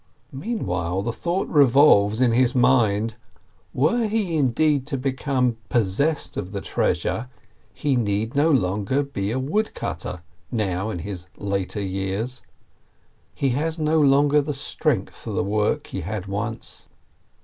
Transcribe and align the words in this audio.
Meantime 0.31 1.03
the 1.03 1.11
thought 1.13 1.47
revolves 1.47 2.21
in 2.21 2.31
his 2.31 2.55
mind: 2.55 3.17
Were 3.71 4.07
he 4.07 4.35
indeed 4.35 4.87
to 4.87 4.97
become 4.97 5.57
possessed 5.69 6.37
of 6.37 6.53
the 6.53 6.59
treasure, 6.59 7.29
he 7.71 7.95
need 7.95 8.33
no 8.33 8.49
longer 8.49 9.03
be 9.03 9.29
a 9.29 9.37
woodcutter, 9.37 10.23
now, 10.51 10.89
in 10.89 10.97
his 11.05 11.27
later 11.37 11.81
years; 11.81 12.41
he 13.35 13.49
has 13.49 13.77
no 13.77 14.01
longer 14.01 14.41
the 14.41 14.55
strength 14.55 15.15
for 15.15 15.33
the 15.33 15.43
work 15.43 15.85
he 15.85 16.01
had 16.01 16.25
once. 16.25 16.87